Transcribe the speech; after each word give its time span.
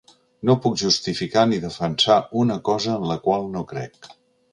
No 0.49 0.53
puc 0.61 0.77
justificar 0.83 1.43
ni 1.51 1.59
defensar 1.65 2.15
una 2.45 2.57
cosa 2.71 2.95
en 2.95 3.05
la 3.11 3.19
qual 3.27 3.47
no 3.57 3.63
crec. 3.75 4.09